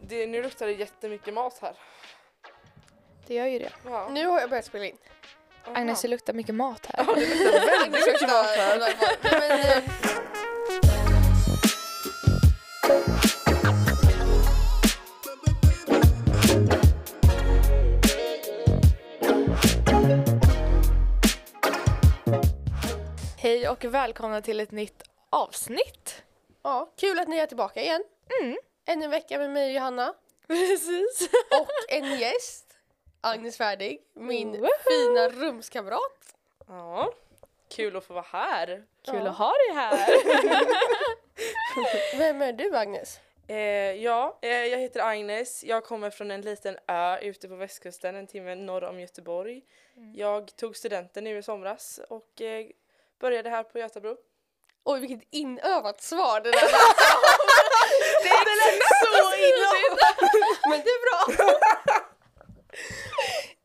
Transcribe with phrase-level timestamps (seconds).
[0.00, 1.76] Det, nu luktar det jättemycket mat här.
[3.26, 3.72] Det gör ju det.
[3.84, 4.08] Ja.
[4.10, 4.96] Nu har jag börjat spela in.
[5.66, 5.76] Aha.
[5.76, 7.04] Agnes, det luktar mycket mat här.
[7.06, 8.78] Ja, det luktar väldigt mycket mat här.
[8.78, 9.90] Nej, men, eh,
[23.38, 26.13] Hej och välkomna till ett nytt avsnitt.
[26.64, 28.04] Ja, kul att ni är tillbaka igen.
[28.42, 28.56] Mm.
[28.86, 30.14] Ännu en vecka med mig och Johanna.
[30.46, 31.28] Precis.
[31.60, 32.76] Och en gäst.
[33.20, 34.68] Agnes Färdig, min Woho!
[34.88, 36.36] fina rumskamrat.
[36.68, 37.12] Ja.
[37.68, 38.66] Kul att få vara här.
[39.04, 39.28] Kul Ja.
[39.30, 39.98] att ha dig här.
[42.18, 43.20] Vem är du Agnes?
[43.48, 43.56] Eh,
[43.92, 45.64] ja, eh, jag heter Agnes.
[45.64, 49.62] Jag kommer från en liten ö ute på västkusten, en timme norr om Göteborg.
[50.14, 52.66] Jag tog studenten nu i somras och eh,
[53.18, 54.16] började här på Götabro.
[54.84, 56.60] Oj vilket inövat svar det där
[58.22, 58.44] det är
[59.04, 59.70] så illa.
[60.70, 61.54] Men det är bra.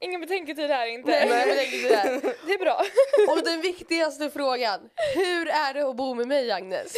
[0.01, 1.09] Ingen betänketid här inte.
[1.11, 2.85] Nej, jag tänkte det är bra.
[3.29, 4.89] Och den viktigaste frågan.
[5.15, 6.93] Hur är det att bo med mig Agnes?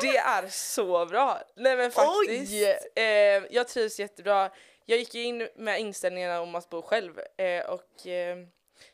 [0.00, 1.42] Det är så bra!
[1.56, 2.52] Nej men faktiskt.
[2.94, 3.04] Eh,
[3.50, 4.50] jag trivs jättebra.
[4.86, 8.36] Jag gick in med inställningarna om att bo själv eh, och eh,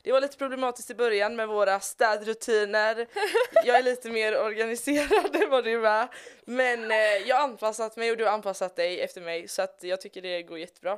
[0.03, 3.07] det var lite problematiskt i början med våra städrutiner.
[3.65, 6.07] Jag är lite mer organiserad än vad du är.
[6.45, 9.79] Men eh, jag har anpassat mig och du har anpassat dig efter mig så att
[9.81, 10.97] jag tycker det går jättebra.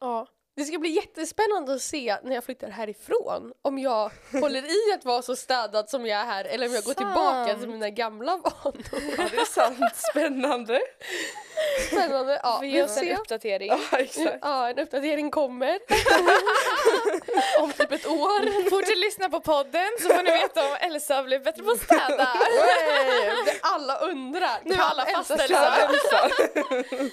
[0.00, 0.26] Ja.
[0.56, 5.04] Det ska bli jättespännande att se när jag flyttar härifrån om jag håller i att
[5.04, 8.36] vara så städad som jag är här eller om jag går tillbaka till mina gamla
[8.36, 8.82] vanor.
[9.18, 10.80] Ja det är sant, spännande.
[11.90, 12.40] Spännande.
[12.42, 13.14] Ja, vi oss en se.
[13.16, 13.68] uppdatering.
[13.68, 14.38] Ja exakt.
[14.42, 15.78] Ja, en uppdatering kommer.
[18.08, 18.70] år.
[18.70, 22.28] Fortsätt lyssna på podden så får ni veta om Elsa blir bättre på att städa.
[23.44, 24.60] Det alla undrar.
[24.64, 25.88] Nu är alla städa?
[25.88, 26.30] Elsa.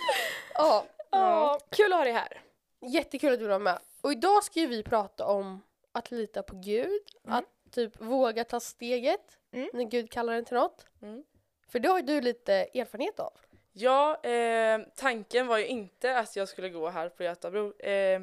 [0.54, 2.42] Ja, Ja, kul att ha dig här.
[2.82, 3.80] jättekul att du var med.
[4.02, 7.38] Och idag ska ju vi prata om att lita på Gud, Mm.
[7.38, 9.22] att typ våga ta steget
[9.54, 9.70] Mm.
[9.74, 10.86] när Gud kallar en till något.
[11.02, 11.24] Mm.
[11.72, 13.34] För det har ju du lite erfarenhet av.
[13.74, 17.80] Ja, eh, tanken var ju inte att jag skulle gå här på Götabro.
[17.80, 18.20] Eh,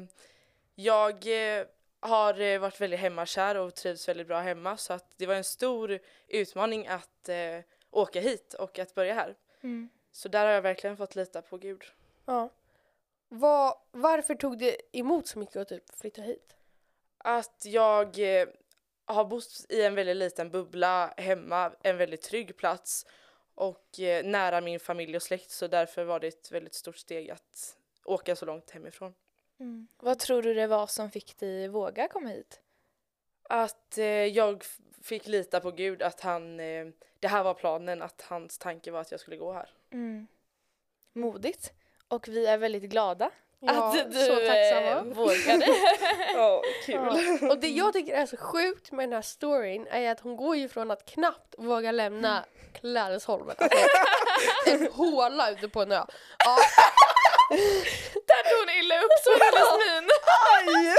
[0.75, 1.11] jag
[1.57, 1.65] eh,
[2.03, 5.43] har eh, varit väldigt hemmakär och trivs väldigt bra hemma så att det var en
[5.43, 7.59] stor utmaning att eh,
[7.91, 9.35] åka hit och att börja här.
[9.61, 9.89] Mm.
[10.11, 11.83] Så där har jag verkligen fått lita på Gud.
[12.25, 12.49] Ja.
[13.29, 16.55] Vad- varför tog det emot så mycket att typ flytta hit?
[17.17, 18.47] Att jag eh,
[19.05, 23.05] har bott i en väldigt liten bubbla hemma, en väldigt trygg plats
[23.55, 27.31] och eh, nära min familj och släkt så därför var det ett väldigt stort steg
[27.31, 29.13] att åka så långt hemifrån.
[29.59, 29.87] Mm.
[29.97, 32.59] Vad tror du det var som fick dig våga komma hit?
[33.49, 34.63] Att eh, jag
[35.01, 36.85] fick lita på Gud, att han, eh,
[37.19, 39.69] det här var planen, att hans tanke var att jag skulle gå här.
[39.91, 40.27] Mm.
[41.13, 41.73] Modigt.
[42.07, 45.13] Och vi är väldigt glada Ja, att du så eh, tacksamma.
[45.13, 45.65] vågade.
[46.33, 47.17] Ja, Ja.
[47.49, 50.55] Och det jag tycker är så sjukt med den här storyn är att hon går
[50.55, 53.79] ju från att knappt våga lämna Klädesholmen, alltså
[54.65, 56.05] en håla ute på en ö.
[56.45, 56.57] Ja,
[58.27, 60.19] Där tog hon illa upp så hennes
[60.65, 60.89] min.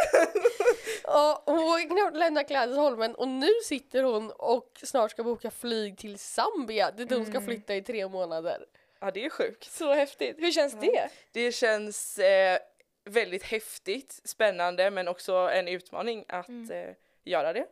[1.05, 5.99] Ja, hon vågar knappt lämna Klädesholmen och nu sitter hon och snart ska boka flyg
[5.99, 8.67] till Zambia dit hon ska flytta i tre månader.
[9.01, 9.65] Ja, det är sjukt.
[9.73, 10.37] Så häftigt.
[10.39, 11.09] Hur känns det?
[11.33, 12.59] Det känns eh,
[13.05, 16.95] väldigt häftigt, spännande men också en utmaning att eh,
[17.25, 17.67] göra det.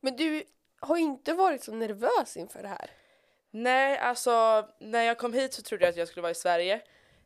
[0.00, 0.44] Men du
[0.80, 2.90] har inte varit så nervös inför det här.
[3.50, 6.80] Nej, alltså när jag kom hit så trodde jag att jag skulle vara i Sverige.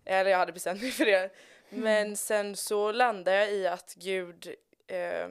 [0.05, 1.31] Eller jag hade bestämt mig för det.
[1.79, 4.55] Men sen så landade jag i att Gud
[4.87, 5.29] eh,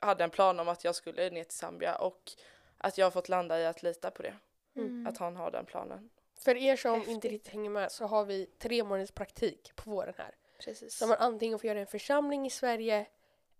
[0.00, 2.32] hade en plan om att jag skulle ner till Zambia och
[2.78, 4.34] att jag har fått landa i att lita på det.
[4.76, 5.06] Mm.
[5.06, 6.10] Att han har den planen.
[6.38, 7.12] För er som Häftigt.
[7.12, 10.34] inte riktigt hänger med så har vi tre månaders praktik på våren här.
[10.58, 10.96] Precis.
[10.96, 13.06] Så man antingen får göra en församling i Sverige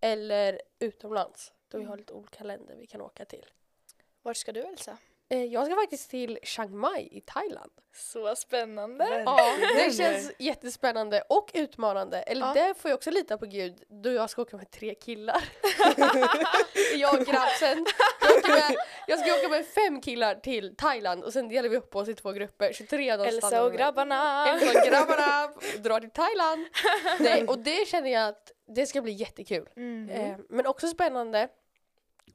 [0.00, 1.52] eller utomlands.
[1.68, 3.46] Då vi har lite olika länder vi kan åka till.
[4.22, 4.98] Vart ska du Elsa?
[5.30, 7.70] Eh, Jag ska faktiskt till Chiang Mai i Thailand.
[7.96, 9.22] Så spännande.
[9.26, 12.18] Ja, det känns jättespännande och utmanande.
[12.22, 12.52] Eller Ja.
[12.54, 15.44] det får jag också lita på Gud då jag ska åka med tre killar.
[16.96, 17.86] jag och grabbsen.
[18.20, 18.76] Jag, med-
[19.06, 22.14] jag ska åka med fem killar till Thailand och sen delar vi upp oss i
[22.14, 22.72] två grupper.
[22.72, 24.48] 23 de stannar Elsa och grabbarna.
[24.48, 26.66] Elsa och grabbarna drar till Thailand.
[27.20, 29.68] Nej, och det känner jag att det ska bli jättekul.
[29.76, 30.08] Mm.
[30.10, 31.48] Eh, men också spännande.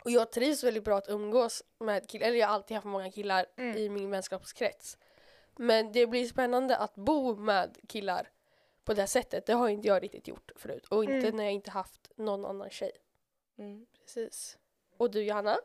[0.03, 3.11] Och jag trivs väldigt bra att umgås med killar, eller jag har alltid haft många
[3.11, 3.77] killar Mm.
[3.77, 4.97] i min vänskapskrets.
[5.55, 8.29] Men det blir spännande att bo med killar
[8.83, 9.45] på det här sättet.
[9.45, 10.85] Det har inte jag riktigt gjort förut.
[10.89, 11.35] Och inte Mm.
[11.35, 12.91] när jag inte haft någon annan tjej.
[13.57, 13.85] Mm.
[14.05, 14.57] Precis.
[14.97, 15.57] Och du Johanna?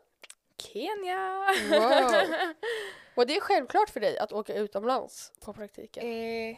[0.59, 1.47] Kenya.
[1.71, 2.35] Wow.
[3.15, 6.07] Och det är självklart för dig att åka utomlands på praktiken?
[6.07, 6.57] Eh,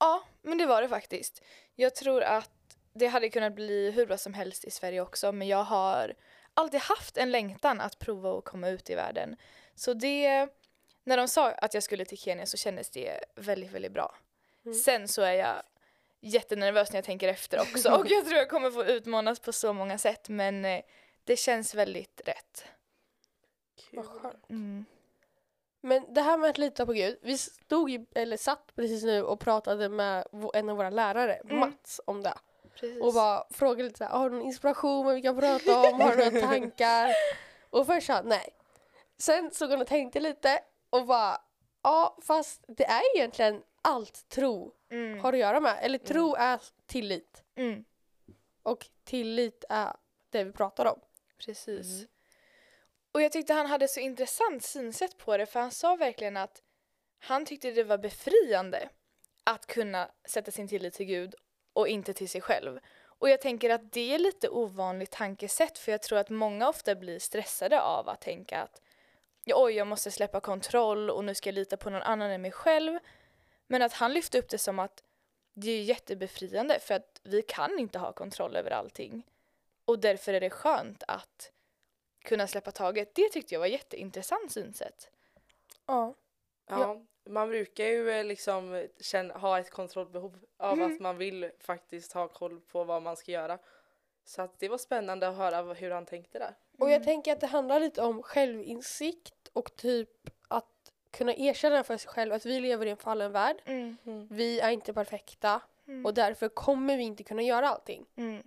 [0.00, 1.42] ja, men det var det faktiskt.
[1.74, 2.50] Jag tror att
[2.92, 6.14] det hade kunnat bli hur bra som helst i Sverige också men jag har
[6.56, 9.36] alltid haft en längtan att prova att komma ut i världen.
[9.74, 10.48] Så det,
[11.04, 14.14] när de sa att jag skulle till Kenya så kändes det väldigt, väldigt bra.
[14.64, 14.74] Mm.
[14.74, 15.62] Sen så är jag
[16.20, 19.72] jättenervös när jag tänker efter också och jag tror jag kommer få utmanas på så
[19.72, 20.80] många sätt men eh,
[21.24, 22.64] det känns väldigt rätt.
[23.92, 24.50] Vad skönt.
[24.50, 24.84] Mm.
[25.80, 27.18] Men det här med att lita på Gud.
[27.22, 31.58] Vi stod ju, eller satt precis nu och pratade med en av våra lärare, Mm.
[31.58, 32.34] Mats, om det.
[32.80, 33.02] Precis.
[33.02, 36.00] Och bara frågade lite så här, har du någon inspiration vad vi kan prata om?
[36.00, 37.10] Har du några tankar?
[37.70, 38.48] Och först sa nej.
[39.18, 41.40] Sen såg hon och tänkte lite och bara,
[41.82, 45.18] ja fast det är egentligen allt tro mm.
[45.18, 45.78] har att göra med.
[45.80, 47.44] Eller tro är tillit.
[47.56, 47.84] Mm.
[48.62, 49.96] Och tillit är
[50.30, 51.00] det vi pratar om.
[51.38, 51.86] Precis.
[51.86, 52.06] Mm.
[53.12, 56.62] Och jag tyckte han hade så intressant synsätt på det för han sa verkligen att
[57.18, 58.88] han tyckte det var befriande
[59.44, 61.34] att kunna sätta sin tillit till Gud
[61.76, 62.80] och inte till sig själv.
[63.04, 66.94] Och jag tänker att det är lite ovanligt tankesätt för jag tror att många ofta
[66.94, 68.82] blir stressade av att tänka att
[69.44, 72.42] ja, oj, jag måste släppa kontroll och nu ska jag lita på någon annan än
[72.42, 72.98] mig själv.
[73.66, 75.02] Men att han lyfte upp det som att
[75.54, 79.22] det är jättebefriande för att vi kan inte ha kontroll över allting.
[79.84, 81.52] Och därför är det skönt att
[82.24, 83.14] kunna släppa taget.
[83.14, 85.10] Det tyckte jag var jätteintressant synsätt.
[85.86, 86.14] Ja.
[87.36, 90.94] Man brukar ju eh, liksom känna, ha ett kontrollbehov av Mm.
[90.94, 93.58] att man vill faktiskt ha koll på vad man ska göra.
[94.24, 96.54] Så att det var spännande att höra hur han tänkte där.
[96.78, 100.10] Och jag tänker att det handlar lite om självinsikt och typ
[100.48, 103.56] att kunna erkänna för sig själv att vi lever i en fallen värld.
[103.64, 103.96] Mm.
[104.30, 106.06] Vi är inte perfekta Mm.
[106.06, 108.06] och därför kommer vi inte kunna göra allting.
[108.16, 108.42] Mm.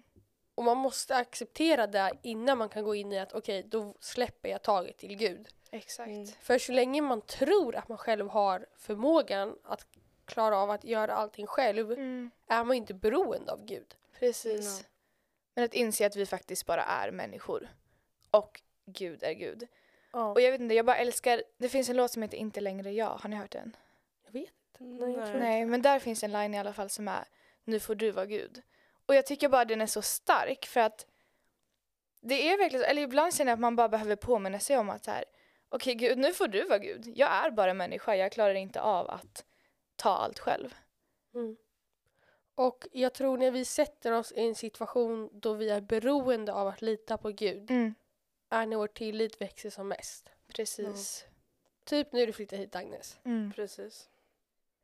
[0.56, 4.50] Och man måste acceptera det innan man kan gå in i att okej, då släpper
[4.50, 5.47] jag taget till Gud.
[5.71, 6.07] Exakt.
[6.10, 6.27] Mm.
[6.42, 9.86] För så länge man tror att man själv har förmågan att
[10.25, 12.31] klara av att göra allting själv Mm.
[12.48, 13.95] är man inte beroende av Gud.
[14.19, 14.80] Precis.
[14.83, 14.89] Ja.
[15.56, 17.69] Men att inse att vi faktiskt bara är människor.
[18.31, 19.68] Och Gud är Gud.
[20.12, 20.31] Ja.
[20.31, 22.92] Och jag vet inte, jag bara älskar, det finns en låt som heter Inte längre
[22.92, 23.75] jag, har ni hört den?
[24.25, 24.50] Jag vet
[24.80, 27.25] Mm, Nej, Nej, men där finns en line i alla fall som är
[27.63, 28.62] Nu får du vara Gud.
[29.06, 31.06] Och jag tycker bara den är så stark för att
[32.22, 35.04] det är verkligen eller ibland känner jag att man bara behöver påminna sig om att
[35.04, 35.25] så här,
[35.69, 37.13] okej Gud, nu får du vara Gud.
[37.16, 39.45] Jag är bara människa, jag klarar inte av att
[39.95, 40.75] ta allt själv.
[41.33, 41.57] Mm.
[42.56, 46.68] Och jag tror när vi sätter oss i en situation då vi är beroende av
[46.68, 47.71] att lita på Gud
[48.50, 50.30] är när vår tillit växer som mest.
[50.48, 51.25] Precis.
[51.86, 53.19] Typ när du flyttar hit Agnes.
[53.24, 53.54] Mm.
[53.56, 54.10] Precis.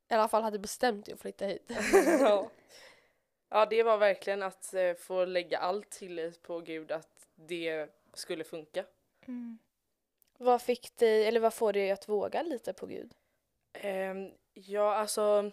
[0.10, 1.72] I alla fall hade bestämt dig att flytta hit.
[2.20, 2.52] ja.
[3.50, 8.44] ja, det var verkligen att eh, få lägga all tillit på Gud att det skulle
[8.44, 8.86] funka.
[10.40, 10.46] Mm.
[10.46, 13.14] Vad fick dig, eller vad får dig att våga lita på Gud?
[13.74, 15.52] Ehm, ja, alltså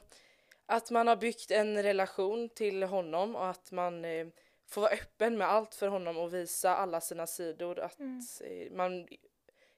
[0.66, 4.26] att man har byggt en relation till honom och att man eh,
[4.66, 7.78] får vara öppen med allt för honom och visa alla sina sidor.
[7.78, 8.20] Att Mm.
[8.44, 9.08] eh, man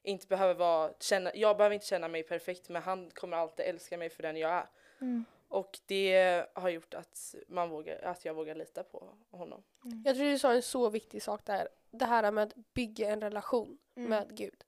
[0.02, 3.98] inte behöver vara, känna, jag behöver inte känna mig perfekt men han kommer alltid älska
[3.98, 4.66] mig för den jag är.
[5.00, 5.24] Mm.
[5.48, 9.62] Och det har gjort att, man vågar, att jag vågar lita på honom.
[10.04, 11.68] Jag tror du sa en så viktig sak där.
[11.90, 14.10] Det här med att bygga en relation Mm.
[14.10, 14.64] med Gud.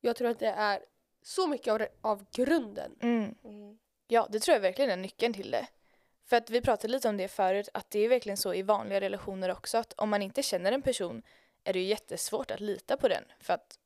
[0.00, 0.80] Jag tror att det är
[1.22, 2.96] så mycket av, av grunden.
[3.00, 3.34] Mm.
[3.44, 3.78] Mm.
[4.08, 5.66] Ja, det tror jag verkligen är nyckeln till det.
[6.24, 9.00] För att vi pratade lite om det förut, att det är verkligen så i vanliga
[9.00, 11.22] relationer också att om man inte känner en person
[11.64, 13.78] är det ju jättesvårt att lita på den för att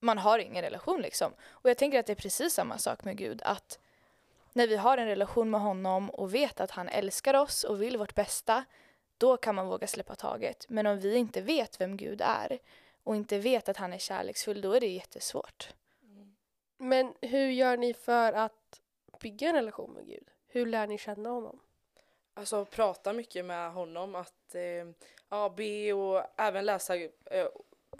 [0.00, 1.32] man har ingen relation liksom.
[1.48, 3.78] Och jag tänker att det är precis samma sak med Gud, att
[4.52, 7.96] när vi har en relation med honom och vet att han älskar oss och vill
[7.96, 8.64] vårt bästa,
[9.18, 10.66] då kan man våga släppa taget.
[10.68, 12.58] Men om vi inte vet vem Gud är
[13.04, 15.74] och inte vet att han är kärleksfull, då är det jättesvårt.
[16.76, 18.80] Men hur gör ni för att
[19.20, 20.30] bygga en relation med Gud?
[20.46, 21.60] Hur lär ni känna honom?
[22.34, 24.90] Alltså prata mycket med honom, att eh,
[25.28, 27.48] ja, be och även läsa eh,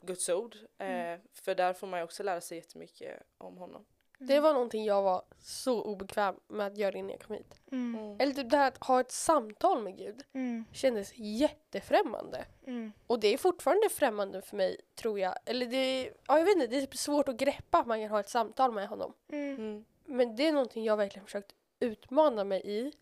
[0.02, 0.56] Guds ord.
[0.78, 3.84] Eh, För där får man ju också lära sig jättemycket om honom.
[4.22, 7.60] Det var någonting jag var så obekväm med att göra innan jag kom hit.
[7.72, 8.16] Mm.
[8.20, 10.64] Eller typ det här att ha ett samtal med Gud Mm.
[10.72, 12.44] kändes jättefrämmande.
[12.66, 12.92] Mm.
[13.06, 15.34] Och det är fortfarande främmande för mig, tror jag.
[15.44, 18.10] Eller det, ja, jag vet inte, det är typ svårt att greppa att man kan
[18.10, 19.12] ha ett samtal med honom.
[19.28, 19.56] Mm.
[19.56, 19.84] Mm.
[20.04, 22.92] Men det är någonting jag verkligen försökt utmana mig i.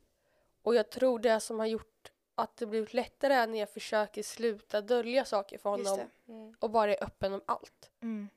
[0.63, 4.23] Och jag tror det som har gjort att det blivit lättare är när jag försöker
[4.23, 6.01] sluta dölja saker för honom.
[6.29, 6.55] Mm.
[6.61, 7.91] och bara är öppen om allt.
[8.03, 8.29] Mm.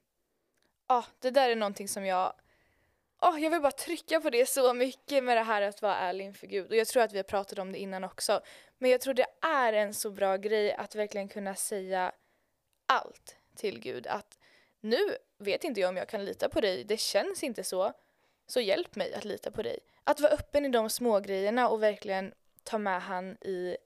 [0.87, 2.33] Ja, det där är någonting som jag...
[3.21, 6.25] Oh, jag vill bara trycka på det så mycket med det här att vara ärlig
[6.25, 6.69] inför Gud.
[6.69, 8.41] Och jag tror att vi har pratat om det innan också.
[8.77, 12.11] Men jag tror det är en så bra grej att verkligen kunna säga
[12.85, 14.07] allt till Gud.
[14.07, 14.39] Att
[14.79, 14.97] nu
[15.37, 17.93] vet inte jag om jag kan lita på dig, det känns inte så.
[18.47, 19.79] Så hjälp mig att lita på dig.
[20.03, 23.77] Att vara öppen i de små grejerna och verkligen ta med han i,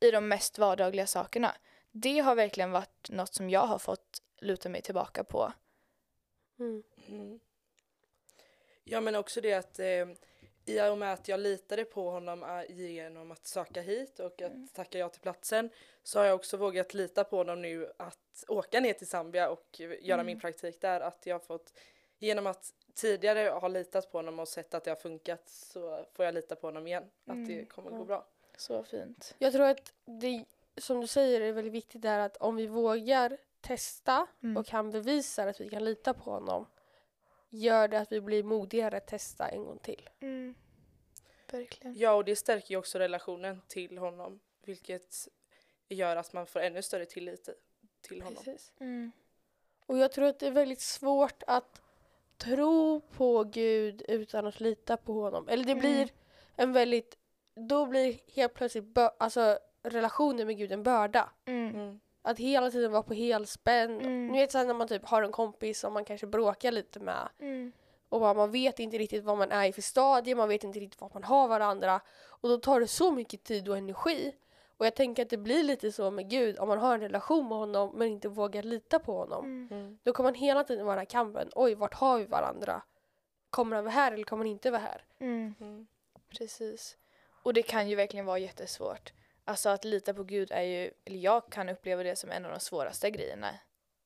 [0.00, 1.54] i de mest vardagliga sakerna.
[1.90, 5.52] Det har verkligen varit något som jag har fått luta mig tillbaka på.
[6.58, 6.82] Mm.
[8.86, 8.92] Mm.
[8.92, 10.06] Ja men också det att eh,
[10.68, 14.52] i och med att jag litade på honom eh, genom att söka hit och att
[14.52, 14.68] Mm.
[14.68, 15.70] tacka ja till platsen
[16.02, 19.80] så har jag också vågat lita på honom nu att åka ner till Zambia och
[19.80, 20.26] göra Mm.
[20.26, 21.00] min praktik där.
[21.00, 21.72] Att jag har fått,
[22.18, 26.24] genom att tidigare ha litat på honom och sett att det har funkat så får
[26.24, 27.02] jag lita på honom igen.
[27.26, 27.66] Att det Mm.
[27.66, 27.96] kommer Ja.
[27.96, 28.26] gå bra.
[28.56, 29.34] Så fint.
[29.38, 30.44] Jag tror att det,
[30.76, 34.56] som du säger, är väldigt viktigt där att om vi vågar testa Mm.
[34.56, 36.66] och han bevisar att vi kan lita på honom
[37.58, 40.08] gör det att vi blir modigare att testa en gång till.
[40.20, 40.54] Mm.
[41.52, 41.94] Verkligen.
[41.98, 45.28] Ja och det stärker ju också relationen till honom vilket
[45.88, 47.48] gör att man får ännu större tillit
[48.00, 48.44] till honom.
[48.44, 48.72] Precis.
[48.80, 49.12] Mm.
[49.86, 51.80] Och jag tror att det är väldigt svårt att
[52.36, 55.48] tro på Gud utan att lita på honom.
[55.48, 55.80] Eller det Mm.
[55.80, 56.08] blir
[56.56, 57.18] en väldigt,
[57.68, 61.30] då blir helt plötsligt alltså, relationen med Gud en börda.
[61.44, 62.00] Mm.
[62.26, 64.00] Att hela tiden vara på helspänn.
[64.00, 64.26] Mm.
[64.26, 67.00] Ni vet så här när man typ har en kompis som man kanske bråkar lite
[67.00, 67.72] med Mm.
[68.08, 70.78] och bara, man vet inte riktigt vad man är i för stadie, man vet inte
[70.78, 74.32] riktigt vad man har varandra och då tar det så mycket tid och energi.
[74.76, 77.48] Och jag tänker att det blir lite så med Gud om man har en relation
[77.48, 79.44] med honom men inte vågar lita på honom.
[79.44, 79.68] Mm.
[79.70, 79.98] Mm.
[80.02, 81.48] Då kommer man hela tiden vara i kampen.
[81.54, 82.82] Oj, vart har vi varandra?
[83.50, 85.04] Kommer han vara här eller kommer han inte vara här?
[85.18, 85.54] Mm.
[85.60, 85.86] Mm.
[86.38, 86.96] Precis.
[87.42, 89.12] Och det kan ju verkligen vara jättesvårt.
[89.48, 92.50] Alltså att lita på Gud är ju, eller jag kan uppleva det som en av
[92.50, 93.54] de svåraste grejerna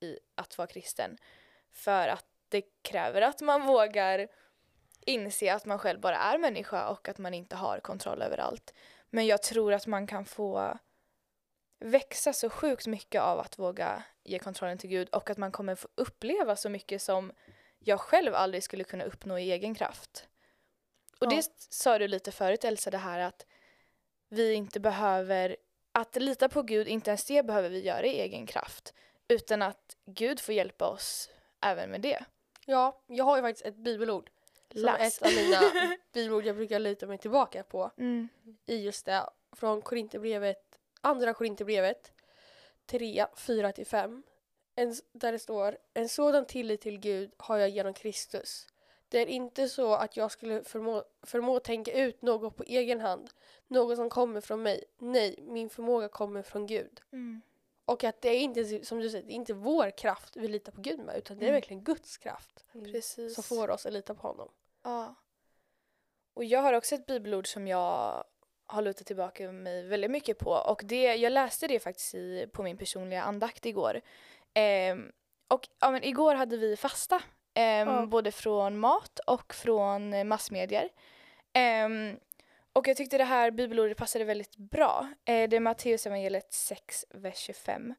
[0.00, 1.18] i att vara kristen.
[1.70, 4.28] För att det kräver att man vågar
[5.06, 8.74] inse att man själv bara är människa och att man inte har kontroll över allt.
[9.10, 10.78] Men jag tror att man kan få
[11.78, 15.74] växa så sjukt mycket av att våga ge kontrollen till Gud och att man kommer
[15.74, 17.32] få uppleva så mycket som
[17.78, 20.28] jag själv aldrig skulle kunna uppnå i egen kraft.
[21.20, 21.36] Och Ja.
[21.36, 23.46] det sa du lite förut Elsa, det här att
[24.30, 25.56] vi inte behöver,
[25.92, 28.94] att lita på Gud, inte ens det behöver vi göra i egen kraft.
[29.28, 32.24] Utan att Gud får hjälpa oss även med det.
[32.66, 34.30] Ja, jag har ju faktiskt ett bibelord.
[34.72, 35.16] Som Läs.
[35.16, 35.60] ett av mina
[36.12, 37.90] bibelord jag brukar lita mig tillbaka på.
[37.96, 38.28] Mm.
[38.66, 39.30] I just det.
[39.52, 42.12] Från Korinthierbrevet, andra Korinthierbrevet
[42.86, 44.22] 3, 4-5.
[44.74, 48.66] En, där det står En sådan tillit till Gud har jag genom Kristus.
[49.10, 53.30] Det är inte så att jag skulle förmå, förmå tänka ut något på egen hand.
[53.68, 54.84] Något som kommer från mig.
[54.98, 57.00] Nej, min förmåga kommer från Gud.
[57.12, 57.40] Mm.
[57.84, 60.72] Och att det är inte, som du säger, det är inte vår kraft vi litar
[60.72, 61.16] på Gud med.
[61.18, 61.54] Utan det är Mm.
[61.54, 63.34] verkligen Guds kraft Precis.
[63.34, 64.48] som får oss att lita på honom.
[64.82, 65.14] Ja.
[66.34, 68.24] Och jag har också ett bibelord som jag
[68.66, 70.50] har lutat tillbaka mig väldigt mycket på.
[70.50, 74.00] Och det, jag läste det faktiskt i, på min personliga andakt igår.
[74.54, 75.12] Ehm,
[75.48, 77.22] och ja, men igår hade vi fasta.
[77.54, 78.06] Ehm, Ja.
[78.06, 80.88] Både från mat och från eh, massmedier.
[81.52, 82.16] Ehm,
[82.72, 85.08] och jag tyckte det här bibelordet passade väldigt bra.
[85.24, 87.94] Eh, det är Matteus evangeliet 6, vers 25.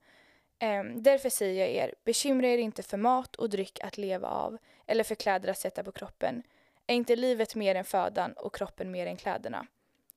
[0.59, 4.57] Ehm, därför säger jag er, bekymra er inte för mat och dryck att leva av
[4.87, 6.43] eller för kläder att sätta på kroppen.
[6.87, 9.67] Är inte livet mer än födan och kroppen mer än kläderna?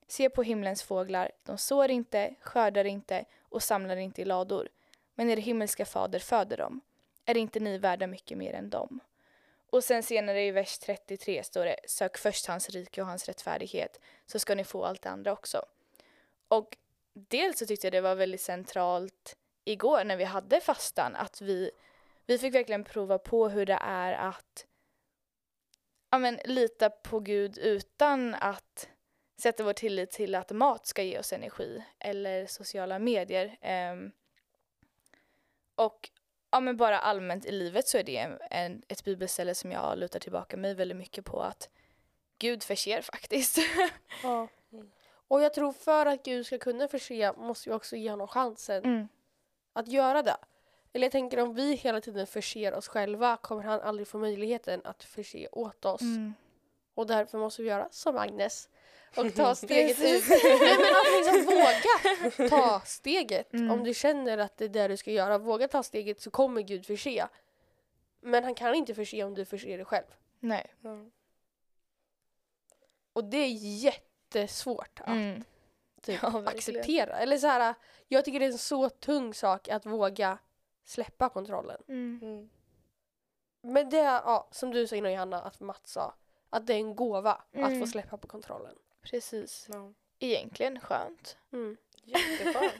[0.07, 4.69] Se på himlens fåglar, de sår inte, skördar inte och samlar inte i lador.
[5.15, 6.81] Men er himmelska fader föder dem.
[7.25, 8.99] Är inte ni värda mycket mer än dem?
[9.69, 13.99] Och sen senare i vers 33 står det Sök först hans rike och hans rättfärdighet
[14.25, 15.65] så ska ni få allt det andra också.
[16.47, 16.77] Och
[17.13, 21.71] dels så tyckte jag det var väldigt centralt igår när vi hade fastan att vi,
[22.25, 24.65] vi fick verkligen prova på hur det är att
[26.09, 28.89] ja, men, lita på Gud utan att
[29.37, 33.57] sätta vår tillit till att mat ska ge oss energi eller sociala medier.
[33.91, 34.11] Um,
[35.75, 36.09] och
[36.55, 39.97] ja, men bara allmänt i livet så är det en, en, ett bibelställe som jag
[39.97, 41.69] lutar tillbaka mig väldigt mycket på att
[42.39, 43.57] Gud förser faktiskt.
[44.23, 44.47] Ja.
[44.71, 44.91] Mm.
[45.27, 48.83] Och jag tror för att Gud ska kunna förse måste vi också ge honom chansen
[48.83, 49.07] Mm.
[49.73, 50.37] att göra det.
[50.93, 54.81] Eller jag tänker om vi hela tiden förser oss själva kommer han aldrig få möjligheten
[54.83, 56.01] att förse åt oss.
[56.01, 56.33] Mm.
[56.93, 58.69] Och därför måste vi göra som Agnes
[59.15, 60.23] och ta steget ut.
[60.43, 63.53] Nej men att liksom våga ta steget.
[63.53, 63.71] Mm.
[63.71, 66.61] Om du känner att det är det du ska göra, våga ta steget så kommer
[66.61, 67.27] Gud förse.
[68.21, 70.05] Men han kan inte förse om du förser dig själv.
[70.39, 70.73] Nej.
[70.81, 71.05] Ja.
[73.13, 73.49] Och det är
[73.83, 75.43] jättesvårt att Mm.
[76.01, 77.17] typ, Ja, acceptera.
[77.17, 77.73] Eller så här,
[78.07, 80.37] jag tycker det är en så tung sak att våga
[80.83, 81.81] släppa kontrollen.
[81.87, 82.19] Mm.
[82.23, 82.49] Mm.
[83.61, 86.13] Men det är, ja, som du sa innan Johanna, att Mats sa,
[86.49, 87.79] att det är en gåva att Mm.
[87.81, 88.75] få släppa på kontrollen.
[89.05, 89.67] Precis.
[89.69, 89.93] Ja.
[90.19, 91.37] Egentligen skönt.
[91.53, 91.77] Mm.
[92.03, 92.73] Jätteskönt.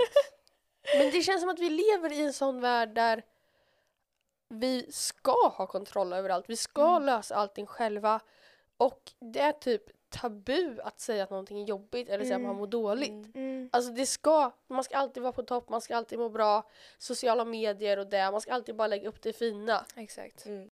[0.98, 3.24] Men det känns som att vi lever i en sån värld där
[4.50, 6.50] vi ska ha kontroll över allt.
[6.50, 7.05] Vi ska Mm.
[7.05, 8.20] lösa allting själva.
[8.77, 12.50] Och det är typ tabu att säga att någonting är jobbigt eller säga att man
[12.51, 12.60] Mm.
[12.60, 13.10] mår dåligt.
[13.10, 13.32] Mm.
[13.36, 13.70] Mm.
[13.74, 16.70] Alltså det ska, man ska alltid vara på topp, man ska alltid må bra.
[16.98, 19.86] Sociala medier och det, man ska alltid bara lägga upp det fina.
[19.96, 20.46] Exakt.
[20.46, 20.70] Mm.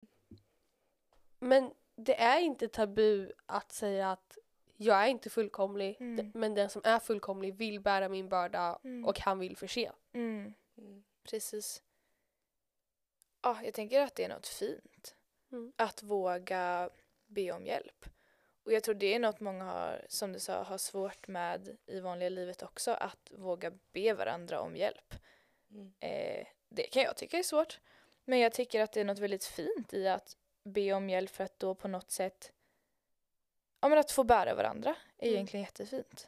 [1.40, 4.38] Men det är inte tabu att säga att
[4.84, 6.32] jag är inte fullkomlig, Mm.
[6.34, 9.06] men den som är fullkomlig vill bära min börda Mm.
[9.06, 9.92] och han vill förse.
[10.14, 10.54] Mm.
[10.78, 11.04] Mm.
[11.24, 11.84] Precis.
[13.42, 15.16] Ja, jag tänker att det är något fint.
[15.52, 15.74] Mm.
[15.76, 16.90] Att våga
[17.28, 18.06] be om hjälp.
[18.64, 22.00] Och jag tror det är något många har, som du sa, har svårt med i
[22.00, 22.92] vanliga livet också.
[22.92, 25.14] Att våga be varandra om hjälp.
[25.72, 25.94] Mm.
[26.00, 27.80] Eh, det kan jag tycka är svårt.
[28.26, 31.44] Men jag tycker att det är något väldigt fint i att be om hjälp för
[31.44, 32.52] att då på något sätt
[33.84, 35.34] Ja men att få bära varandra är Mm.
[35.36, 36.28] egentligen jättefint.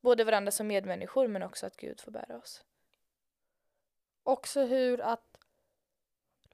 [0.00, 2.64] Både varandra som medmänniskor men också att Gud får bära oss.
[4.22, 5.38] Också hur att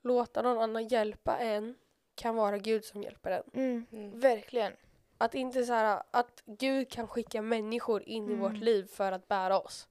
[0.01, 1.75] låta någon annan hjälpa en
[2.15, 3.87] kan vara Gud som hjälper en.
[3.93, 4.21] Mm.
[4.21, 4.73] Verkligen.
[5.19, 8.41] Att inte så här, att Gud kan skicka människor in i Mm.
[8.41, 9.89] vårt liv för att bära oss.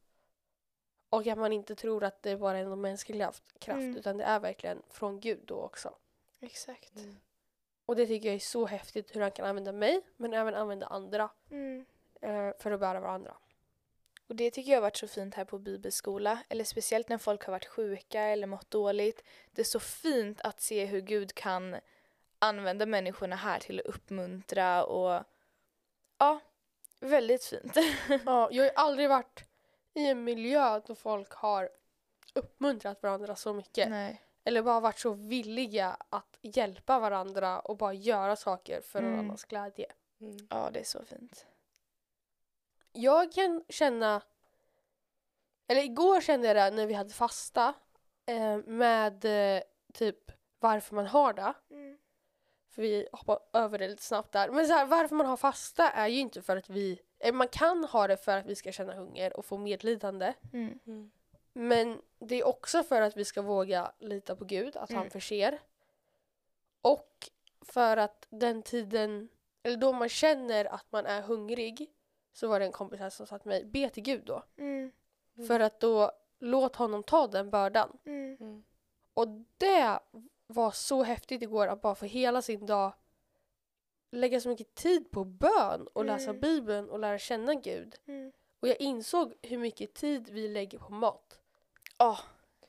[1.09, 3.97] Och att man inte tror att det bara är någon mänsklig kraft, kraft Mm.
[3.97, 5.93] utan det är verkligen från Gud då också.
[6.39, 6.93] Exakt.
[7.89, 10.85] Och det tycker jag är så häftigt hur han kan använda mig men även använda
[10.87, 11.85] andra Mm.
[12.21, 13.35] eh, för att bära varandra.
[14.27, 16.39] Och det tycker jag har varit så fint här på bibelskola.
[16.49, 19.23] Eller speciellt när folk har varit sjuka eller mått dåligt.
[19.51, 21.75] Det är så fint att se hur Gud kan
[22.39, 25.23] använda människorna här till att uppmuntra och
[26.17, 26.39] ja,
[26.99, 27.75] väldigt fint.
[28.25, 29.43] Ja, jag har ju aldrig varit
[29.93, 31.69] i en miljö då folk har
[32.33, 33.89] uppmuntrat varandra så mycket.
[33.89, 34.21] Nej.
[34.49, 39.25] Eller bara varit så villiga att hjälpa varandra och bara göra saker för någon Mm.
[39.25, 39.91] annans glädje.
[40.21, 40.37] Mm.
[40.49, 41.45] Ja, det är så fint.
[42.91, 44.21] Jag kan känna,
[45.67, 47.73] eller igår kände jag det när vi hade fasta
[48.25, 49.61] eh, med eh,
[49.93, 51.53] typ varför man har det.
[52.69, 54.49] För vi hoppar över det lite snabbt där.
[54.49, 57.47] Men så här, varför man har fasta är ju inte för att vi, eh, man
[57.47, 60.33] kan ha det för att vi ska känna hunger och få medlidande.
[60.53, 61.11] Mm.
[61.59, 65.09] Men det är också för att vi ska våga lita på Gud, att han Mm.
[65.11, 65.59] förser.
[66.81, 67.29] Och
[67.61, 69.29] för att den tiden,
[69.63, 71.91] eller då man känner att man är hungrig,
[72.33, 74.43] så var det en kompis här som sa till mig, be till Gud då.
[74.57, 74.91] Mm.
[75.37, 75.47] Mm.
[75.47, 77.97] För att då, låt honom ta den bördan.
[78.05, 78.37] Mm.
[78.39, 78.63] Mm.
[79.13, 79.99] Och det
[80.47, 82.93] var så häftigt igår att bara få hela sin dag
[84.11, 86.41] lägga så mycket tid på bön och läsa Mm.
[86.41, 87.95] bibeln och lära känna Gud.
[88.05, 88.31] Mm.
[88.59, 91.38] Och jag insåg hur mycket tid vi lägger på mat.
[91.99, 92.19] Ja,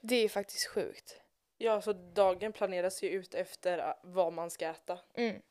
[0.01, 1.21] det är faktiskt sjukt.
[1.59, 4.99] Ja, så dagen planeras ju ut efter äh, vad man ska äta.
[5.15, 5.43] Mm.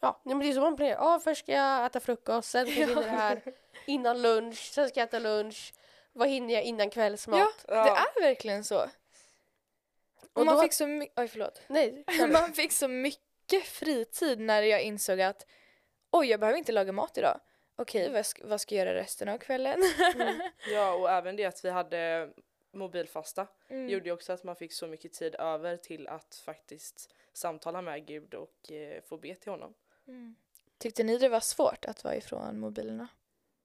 [0.00, 0.96] Ja, nej, men det är så man planerar.
[0.96, 3.42] Ja, först ska jag äta frukost, sen ska jag hinna det här
[3.86, 5.72] innan lunch, sen ska jag äta lunch.
[6.12, 7.38] Vad hinner jag innan kvällsmat?
[7.68, 7.84] Ja, Ja.
[7.84, 7.90] det
[8.20, 8.86] är verkligen så.
[10.32, 11.60] Och man då- fick så mycket, oj förlåt.
[11.66, 15.46] Nej, Man fick så mycket fritid när jag insåg att
[16.10, 17.40] oj, jag behöver inte laga mat idag.
[17.76, 19.82] Okej, vad, ska, vad ska jag göra resten av kvällen?
[20.72, 22.30] Ja, och även det att vi hade
[22.78, 23.88] mobilfasta Mm.
[23.88, 28.06] gjorde ju också att man fick så mycket tid över till att faktiskt samtala med
[28.06, 29.74] Gud och eh, få be till honom.
[30.06, 30.36] Mm.
[30.78, 33.08] Tyckte ni det var svårt att vara ifrån mobilerna?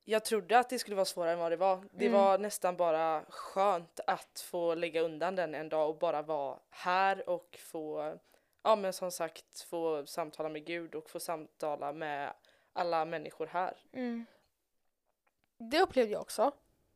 [0.06, 1.86] Jag trodde att det skulle vara svårare än vad det var.
[1.92, 2.20] Det Mm.
[2.22, 7.30] var nästan bara skönt att få lägga undan den en dag och bara vara här
[7.30, 8.18] och få,
[8.64, 12.34] ja men som sagt, få samtala med Gud och få samtala med
[12.74, 13.78] alla människor här.
[13.94, 14.26] Mm.
[15.58, 16.52] det upplevde jag också.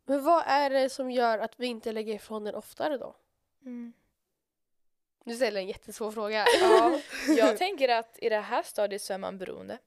[0.07, 3.15] Men vad är det som gör att vi inte lägger ifrån den oftare då?
[3.65, 3.93] Mm.
[5.25, 6.45] Nu ställer jag en jättesvår fråga.
[6.61, 6.99] Ja,
[7.37, 9.77] jag tänker att i det här stadiet så är man beroende.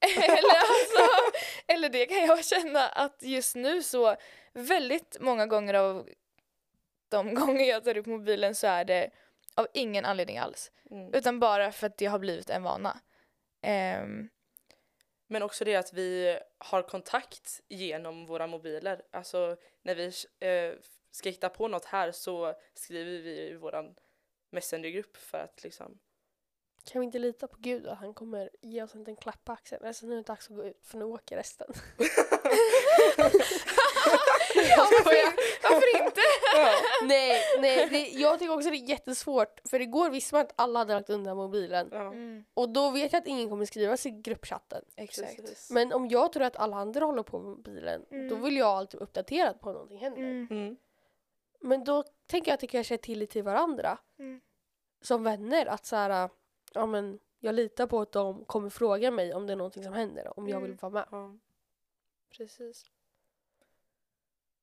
[0.16, 1.32] eller, alltså,
[1.66, 4.16] eller det kan jag känna att just nu så
[4.52, 6.08] väldigt många gånger av
[7.08, 9.10] de gånger jag tar upp mobilen så är det
[9.54, 10.70] av ingen anledning alls.
[10.90, 11.14] Mm.
[11.14, 13.00] Utan bara för att det har blivit en vana.
[13.62, 14.28] Ehm,
[15.32, 19.02] men också det att vi har kontakt genom våra mobiler.
[19.10, 20.06] Alltså när vi
[20.40, 20.78] eh,
[21.10, 23.94] ska hitta på något här så skriver vi i vår
[24.50, 25.98] messengergrupp för att liksom
[26.84, 29.52] kan vi inte lita på Gud att han kommer ge oss en liten klapp på
[29.52, 29.84] axeln?
[29.86, 31.66] Alltså nu är det dags att gå ut för nu åker resten.
[34.76, 35.14] varför,
[35.62, 36.20] varför inte?
[37.06, 39.60] nej, nej det, jag tycker också det är jättesvårt.
[39.70, 41.88] För igår visste man att alla hade lagt undan mobilen.
[41.92, 44.84] Ja, Mm, Och då vet jag att ingen kommer skriva sig i gruppchatten.
[44.96, 45.36] exakt.
[45.36, 45.70] precis.
[45.70, 48.28] Men om jag tror att alla andra håller på med mobilen, Mm.
[48.28, 50.20] då vill jag alltid vara uppdaterad på att någonting händer.
[50.20, 50.76] Mm, Mm.
[51.62, 53.98] Men då tänker jag att det kanske är tillit till varandra.
[54.18, 54.40] mm,
[55.02, 56.30] Som vänner, att så här,
[56.72, 59.92] ja men jag litar på att de kommer fråga mig om det är någonting som
[59.92, 60.70] händer, om jag Mm.
[60.70, 61.06] vill vara med.
[61.10, 61.36] Ja.
[62.30, 62.90] precis.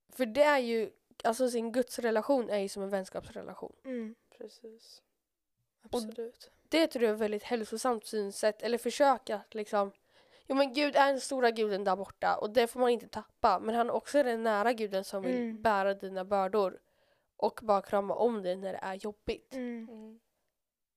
[0.08, 0.90] För det är ju,
[1.24, 3.72] alltså sin gudsrelation är ju som en vänskapsrelation.
[3.84, 4.14] Mm.
[4.38, 5.02] Precis.
[5.82, 6.50] Absolut.
[6.68, 8.62] Det tror jag är ett väldigt hälsosamt synsätt.
[8.62, 9.92] Eller försöka att liksom
[10.50, 13.58] Jo men Gud är den stora guden där borta och det får man inte tappa.
[13.58, 15.62] Men han är också den nära guden som vill Mm.
[15.62, 16.80] bära dina bördor.
[17.36, 19.54] Och bara krama om dig när det är jobbigt.
[19.54, 19.88] Mm.
[19.90, 20.20] Mm.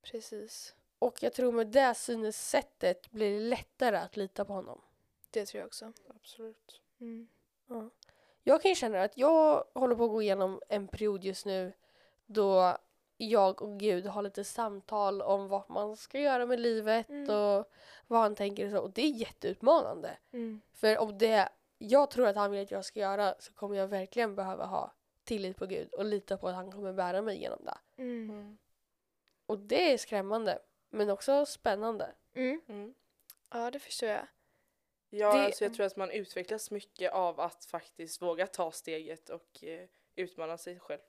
[0.02, 0.76] Precis.
[1.02, 4.82] Och jag tror med det synsättet blir det lättare att lita på honom.
[5.30, 5.94] Det tror jag också.
[6.08, 6.82] Absolut.
[7.00, 7.28] Mm.
[8.44, 11.74] Jag kan ju känna att jag håller på att gå igenom en period just nu
[12.26, 12.78] då
[13.18, 17.30] jag och Gud har lite samtal om vad man ska göra med livet Mm.
[17.30, 17.72] och
[18.08, 18.80] vad han tänker och så.
[18.80, 20.18] Och det är jätteutmanande.
[20.32, 20.62] Mm.
[20.74, 23.88] För om det jag tror att han vill att jag ska göra så kommer jag
[23.88, 27.66] verkligen behöva ha tillit på Gud och lita på att han kommer bära mig genom
[27.66, 27.78] det.
[28.04, 28.58] Mm.
[29.46, 30.60] Och det är skrämmande
[30.92, 32.16] men också spännande.
[32.34, 32.62] Mm.
[32.68, 32.94] Mm.
[33.50, 34.28] Ja, det förstår jag.
[35.10, 39.30] Ja, Det- alltså jag tror att man utvecklas mycket av att faktiskt våga ta steget
[39.30, 41.02] och eh, utmana sig själv.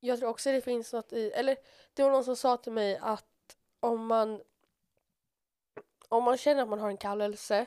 [0.00, 1.56] Jag tror också det finns något i, eller
[1.94, 4.42] det var någon som sa till mig att om man
[6.08, 7.66] om man känner att man har en kallelse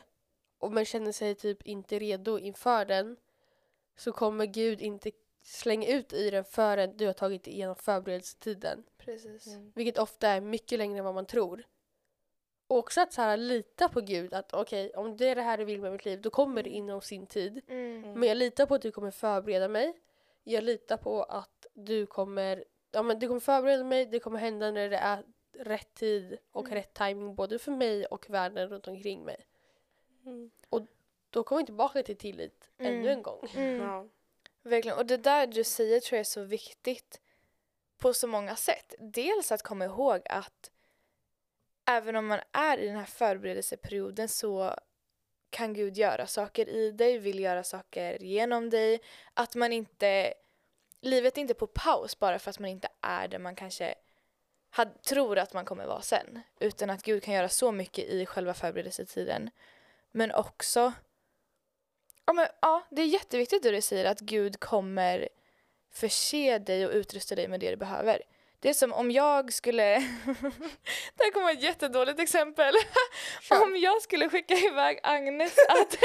[0.58, 3.18] och man känner sig typ inte redo inför den
[3.96, 5.12] så kommer Gud inte
[5.46, 8.84] slänga ut i den förrän du har tagit igenom förberedelsetiden.
[8.98, 9.48] Precis.
[9.76, 11.64] Vilket ofta är mycket längre än vad man tror.
[12.68, 15.58] Och också att så här, lita på Gud att okej, om det är det här
[15.58, 17.62] du vill med mitt liv då kommer det inom sin tid.
[17.68, 18.04] Mm.
[18.04, 18.20] Mm.
[18.20, 19.94] Men jag litar på att du kommer förbereda mig.
[20.44, 24.72] Jag litar på att du kommer, ja, men du kommer förbereda mig, det kommer hända
[24.72, 25.24] när det är
[25.60, 26.76] rätt tid och Mm.
[26.76, 29.46] rätt timing både för mig och världen runt omkring mig.
[30.26, 30.52] Mm.
[31.30, 33.08] Då kommer vi tillbaka till tillit ännu Mm.
[33.08, 33.48] en gång.
[33.56, 33.82] Mm.
[33.82, 34.08] Ja.
[34.66, 34.98] Verkligen.
[34.98, 37.22] Och det där du säger tror jag är så viktigt
[37.98, 38.94] på så många sätt.
[39.00, 40.72] Dels att komma ihåg att
[41.86, 44.76] även om man är i den här förberedelseperioden så
[45.50, 49.00] kan Gud göra saker i dig, vill göra saker genom dig.
[49.34, 50.34] Att man inte...
[51.02, 53.96] Livet är inte på paus bara för att man inte är där man kanske
[54.70, 56.42] had, tror att man kommer vara sen.
[56.60, 59.50] Utan att Gud kan göra så mycket i själva förberedelsetiden.
[60.12, 60.94] Men också
[62.26, 65.30] Ja, men, ja, det är jätteviktigt det du säger att Gud kommer
[65.94, 68.22] förse dig och utrusta dig med det du behöver.
[68.60, 69.84] Det är som om jag skulle...
[71.16, 72.74] det här kommer vara ett jättedåligt exempel.
[73.64, 75.94] Om jag skulle skicka iväg Agnes att.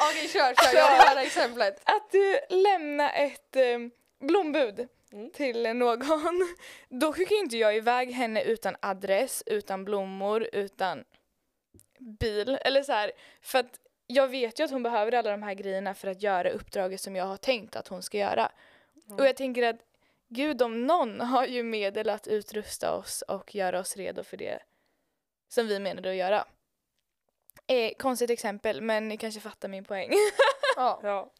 [0.00, 0.78] Okej, kör, kör.
[0.78, 1.80] Jag vill höra exemplet.
[1.84, 3.78] att du lämnar ett eh,
[4.20, 5.30] blombud Mm.
[5.30, 6.54] till någon.
[6.88, 11.04] Då skickar inte jag iväg henne utan adress, utan blommor, utan
[12.02, 12.58] bil.
[12.64, 15.94] Eller så här, för att jag vet ju att hon behöver alla de här grejerna
[15.94, 18.52] för att göra uppdraget som jag har tänkt att hon ska göra.
[19.18, 19.76] Och jag tänker att
[20.28, 24.58] Gud om någon har ju medel att utrusta oss och göra oss redo för det
[25.48, 26.44] som vi menade att göra.
[27.66, 30.10] Eh, konstigt exempel, men ni kanske fattar min poäng.
[30.76, 31.00] Ja.
[31.02, 31.30] Ja.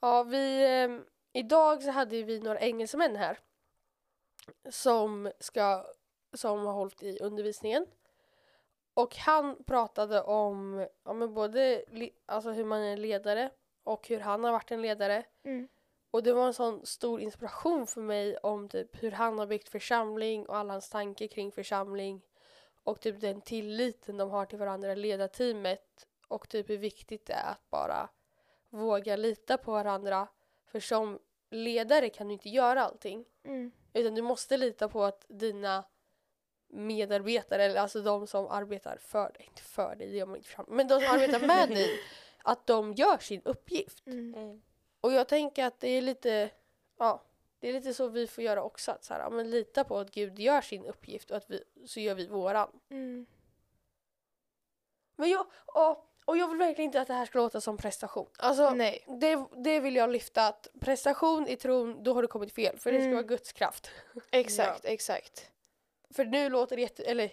[0.00, 3.38] Ja, vi, ehm, idag så hade vi några engelsmän här
[4.68, 5.86] som, ska,
[6.32, 7.86] som har hållit i undervisningen.
[9.00, 11.84] Och han pratade om ja, men både
[12.26, 13.50] alltså hur man är ledare
[13.84, 15.24] och hur han har varit en ledare.
[15.44, 15.68] Mm.
[16.10, 19.68] Och det var en sån stor inspiration för mig om typ hur han har byggt
[19.68, 22.22] församling och alla hans tankar kring församling.
[22.84, 26.06] Och typ den tilliten de har till varandra, ledarteamet.
[26.28, 28.08] Och typ hur viktigt det är att bara
[28.68, 30.28] våga lita på varandra.
[30.66, 31.18] För som
[31.50, 33.24] ledare kan du inte göra allting.
[33.44, 33.72] Mm.
[33.92, 35.84] Utan du måste lita på att dina
[36.70, 40.48] medarbetare, eller alltså de som arbetar för dig, inte för dig, det gör man inte
[40.48, 42.00] fram, men de som arbetar med dig,
[42.42, 44.06] att de gör sin uppgift.
[44.06, 44.34] Mm.
[44.34, 44.62] Mm.
[45.00, 46.50] Och jag tänker att det är lite,
[46.98, 47.22] ja,
[47.58, 48.90] det är lite så vi får göra också.
[48.92, 51.64] Att så här, ja, men lita på att Gud gör sin uppgift och att vi,
[51.86, 52.68] så gör vi våran.
[52.90, 53.26] Mm.
[55.16, 58.28] Men jag, och, och jag vill verkligen inte att det här ska låta som prestation.
[58.38, 59.04] Alltså, Nej.
[59.20, 62.78] det, det vill jag lyfta att prestation i tron, då har du kommit fel.
[62.78, 63.14] För det ska Mm.
[63.14, 63.90] vara Guds kraft.
[64.30, 65.50] Exakt, exakt.
[66.14, 67.30] För nu låter det jätte, eller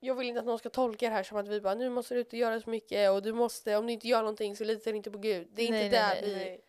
[0.00, 2.14] jag vill inte att någon ska tolka det här som att vi bara nu måste
[2.14, 4.64] du ut och göra så mycket och du måste, om du inte gör någonting så
[4.64, 5.48] litar du inte på Gud.
[5.52, 6.60] Det är Nej, inte nej, det nej, vi Nej.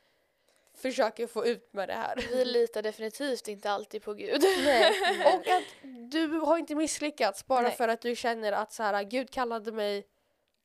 [0.74, 2.16] försöker få ut med det här.
[2.32, 4.42] Vi litar definitivt inte alltid på Gud.
[4.66, 4.92] Nej.
[5.26, 5.64] Och att
[6.12, 10.08] du har inte misslyckats bara för att du känner att så här, Gud kallade mig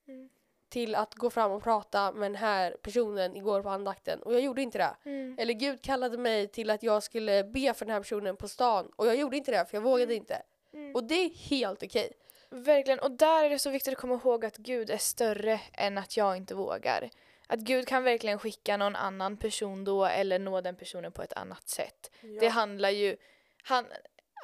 [0.08, 0.28] Mm.
[0.68, 4.40] till att gå fram och prata med den här personen igår på andakten och jag
[4.40, 4.96] gjorde inte det.
[5.10, 5.36] Mm.
[5.38, 8.90] Eller Gud kallade mig till att jag skulle be för den här personen på stan
[8.96, 10.42] och jag gjorde inte det för jag vågade inte.
[10.72, 10.94] Mm.
[10.94, 12.12] Och det är helt okej.
[12.50, 15.98] Verkligen, och där är det så viktigt att komma ihåg att Gud är större än
[15.98, 17.10] att jag inte vågar.
[17.46, 21.32] Att Gud kan verkligen skicka någon annan person då eller nå den personen på ett
[21.32, 22.10] annat sätt.
[22.20, 22.40] Ja.
[22.40, 23.16] Det handlar ju,
[23.62, 23.86] han,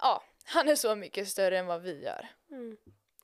[0.00, 2.28] ja, han är så mycket större än vad vi gör.
[2.50, 2.76] Mm.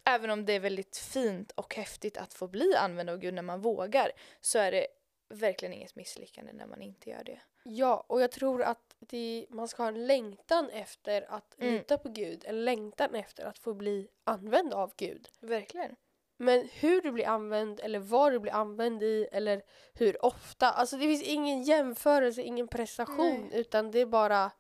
[0.04, 3.42] Även om det är väldigt fint och häftigt att få bli använd av Gud när
[3.42, 4.86] man vågar så är det
[5.28, 7.40] verkligen inget misslyckande när man inte gör det.
[7.64, 11.74] Ja, och jag tror att det, man ska ha en längtan efter att Mm.
[11.74, 12.44] lita på Gud.
[12.46, 15.28] En längtan efter att få bli använd av Gud.
[15.40, 15.96] Verkligen.
[16.36, 19.62] Men hur du blir använd eller vad du blir använd i eller
[19.92, 20.70] hur ofta.
[20.70, 23.60] Alltså det finns ingen jämförelse, ingen prestation Nej.
[23.60, 24.50] utan det är bara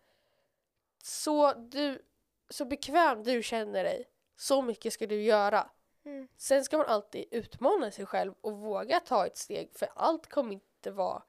[1.02, 2.02] så, du,
[2.48, 4.04] så bekväm du känner dig.
[4.36, 5.70] Så mycket ska du göra.
[6.04, 6.28] Mm.
[6.36, 10.52] Sen ska man alltid utmana sig själv och våga ta ett steg för allt kommer
[10.52, 11.22] inte vara...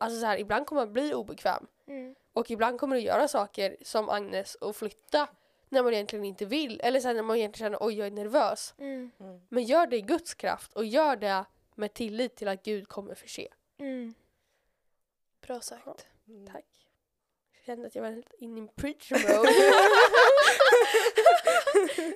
[0.00, 2.14] Alltså så här, ibland kommer man bli obekväm Mm.
[2.32, 5.28] och ibland kommer du göra saker som Agnes och flytta
[5.68, 8.74] när man egentligen inte vill eller sen när man egentligen känner oj jag är nervös.
[8.78, 9.10] Mm.
[9.48, 13.14] Men gör det i Guds kraft och gör det med tillit till att Gud kommer
[13.14, 13.48] förse.
[13.78, 14.14] Mm.
[15.40, 16.06] Bra sagt.
[16.52, 16.81] Tack.
[17.66, 19.52] Kände att jag var lite in i preacher mode.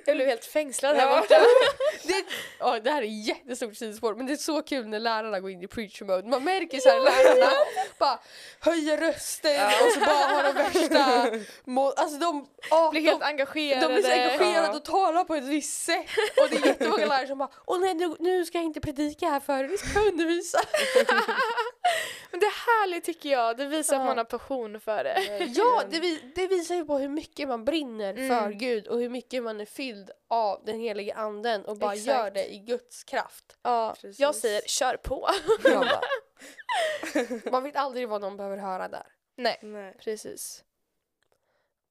[0.05, 1.19] Jag blev helt fängslad här Ja.
[1.21, 1.39] borta.
[2.03, 2.23] det,
[2.59, 5.63] ja, det här är jättestort sidospår men det är så kul när lärarna går in
[5.63, 6.27] i preacher mode.
[6.27, 7.51] Man märker så här lärarna
[7.99, 8.19] bara
[8.59, 11.31] höjer rösten och så bara har de värsta
[11.65, 13.87] må- Alltså de, ja, Blir de, helt engagerade.
[13.87, 14.75] de blir så engagerade Ja.
[14.75, 16.05] och talar på ett visst sätt.
[16.41, 19.29] Och det är jättemånga lärare som bara Åh nej nu, nu ska jag inte predika
[19.29, 20.59] här för nu ska undervisa.
[22.31, 23.57] Men det är härligt tycker jag.
[23.57, 24.01] Det visar Ja.
[24.01, 25.36] att man har passion för det.
[25.45, 28.27] Ja, det, vi, det visar ju på hur mycket man brinner Mm.
[28.29, 32.07] för Gud och hur mycket man är fylld av den helige anden och bara Exakt.
[32.07, 33.57] gör det i Guds kraft.
[33.61, 34.19] Ja, Precis.
[34.19, 35.27] jag säger kör på.
[37.51, 39.07] Man vet aldrig vad någon behöver höra där.
[39.35, 39.95] Nej, Nej.
[39.99, 40.63] precis.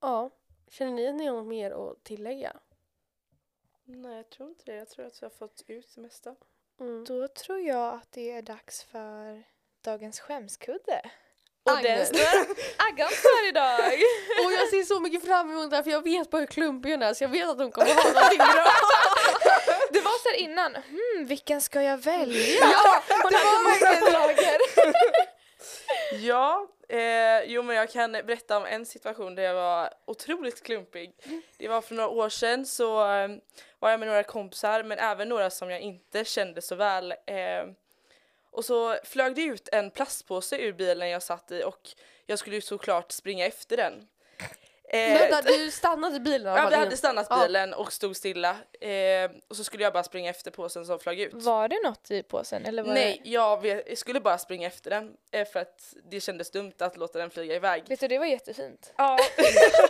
[0.00, 0.30] Ja,
[0.68, 2.56] känner ni att ni har något mer att tillägga?
[3.84, 4.74] Nej, jag tror inte det.
[4.76, 6.36] Jag tror att vi har fått ut det mesta.
[6.80, 7.04] Mm.
[7.04, 9.42] Då tror jag att det är dags för
[9.80, 11.10] dagens skämskudde.
[11.66, 12.10] Och Agnes.
[12.10, 12.40] den står
[12.88, 13.78] Aggan för idag.
[14.44, 16.90] Och jag ser så mycket fram emot det här för jag vet bara hur klumpig
[16.90, 18.66] hon är så jag vet att hon kommer ha någonting bra.
[19.90, 22.58] Det var så här innan, hmm, vilken ska jag välja?
[22.60, 24.58] Ja, Hon det hade var många lager.
[26.12, 31.12] Ja, eh, jo men jag kan berätta om en situation där jag var otroligt klumpig.
[31.58, 33.28] Det var för några år sedan så eh,
[33.78, 37.12] var jag med några kompisar men även några som jag inte kände så väl.
[37.12, 37.64] Eh,
[38.56, 41.88] och så flög det ut en plastpåse ur bilen jag satt i och
[42.26, 44.08] jag skulle ju såklart springa efter den.
[44.88, 48.56] Eh, Vänta, du stannade bilen Ja, vi hade stannat bilen och stod stilla.
[48.80, 51.32] Eh, och så skulle jag bara springa efter påsen som flög ut.
[51.34, 52.64] Var det något i påsen?
[52.64, 56.20] Eller var Nej, jag, vet, jag skulle bara springa efter den eh, för att det
[56.20, 57.82] kändes dumt att låta den flyga iväg.
[57.82, 58.92] Det, vet du, det var jättefint.
[58.96, 59.18] Ja,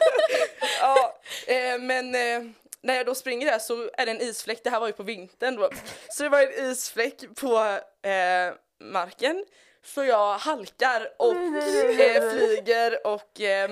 [0.80, 2.50] ja eh, men eh,
[2.86, 5.02] när jag då springer där så är det en isfläck, det här var ju på
[5.02, 5.70] vintern då.
[6.08, 9.44] Så det var en isfläck på eh, marken.
[9.84, 13.70] Så jag halkar och eh, flyger och eh,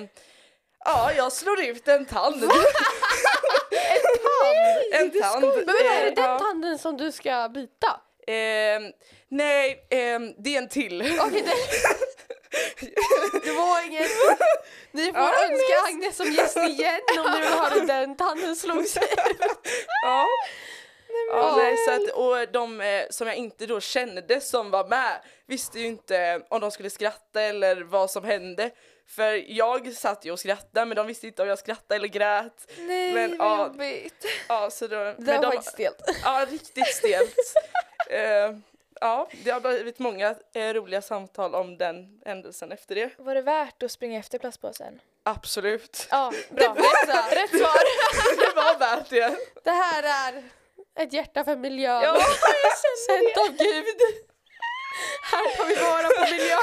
[0.85, 2.43] ja, jag slår ut en tand.
[4.93, 5.45] en tand.
[5.45, 8.01] Men vänta, är det eh, den tanden som du ska byta?
[8.27, 8.93] Ehm,
[9.29, 11.19] nej, ehm, det är en till.
[11.21, 11.45] Okej,
[13.45, 13.53] det...
[13.53, 14.11] var inget...
[14.91, 18.87] Ni får Ja, önska Agnes som gäst igen om ni vill ha den tanden slog
[18.87, 19.03] sig
[20.03, 20.27] ja.
[21.31, 25.21] Ja, nej, så att, och de eh, som jag inte då kände som var med
[25.47, 28.71] visste ju inte om de skulle skratta eller vad som hände.
[29.09, 32.71] För jag satt ju och skrattade men de visste inte om jag skrattade eller grät.
[32.79, 33.67] Nej, Men, vad ja.
[33.67, 34.25] jobbigt.
[34.49, 36.03] Ja, så då, Det men var de, faktiskt stelt.
[36.25, 37.35] ja, riktigt stelt.
[38.11, 38.51] eh,
[39.01, 43.11] ja, det har blivit många eh, roliga samtal om den händelsen efter det.
[43.19, 45.01] Var det värt att springa efter plastpåsen?
[45.23, 46.07] Absolut.
[46.11, 46.75] Ja, bra.
[46.75, 47.85] Rätt, rätt svar.
[48.39, 49.37] Det var värt det.
[49.65, 50.43] Det här är
[51.05, 52.03] ett hjärta för miljön.
[52.03, 52.23] Ja, jag
[53.07, 54.01] Sänt av Gud.
[55.23, 56.59] Här tar vi vara på miljön.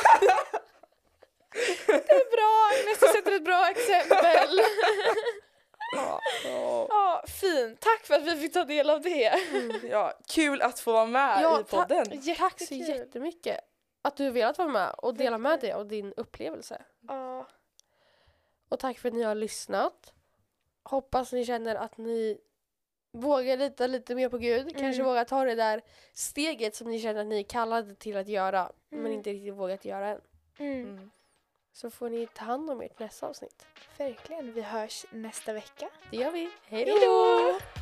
[1.88, 2.13] det.
[2.13, 2.70] är bra.
[2.72, 4.62] Agnes, du sätter ett bra exempel.
[7.41, 7.80] Fint.
[7.80, 9.34] Tack för att vi fick ta del av det.
[9.89, 12.06] Ja, kul att få vara med Ja, i podden.
[12.38, 13.60] Tack så jättemycket
[14.01, 16.82] att du har velat vara med och dela med dig av din upplevelse.
[17.08, 17.47] Ja,
[18.69, 20.13] Och tack för att ni har lyssnat.
[20.84, 22.38] Hoppas ni känner att ni
[23.13, 24.67] vågar lita lite mer på Gud.
[24.77, 25.06] Kanske Mm.
[25.06, 25.82] vågar ta det där
[26.13, 29.12] steget som ni känner att ni är kallade till att göra men Mm.
[29.12, 30.21] inte riktigt vågat göra än.
[31.73, 33.65] Så får ni ta hand om ert nästa avsnitt.
[33.97, 34.53] verkligen.
[34.53, 35.89] Vi hörs nästa vecka.
[36.12, 36.49] Det gör vi.
[36.65, 37.81] Hej då!